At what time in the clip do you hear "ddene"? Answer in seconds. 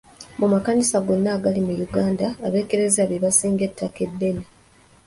4.11-4.43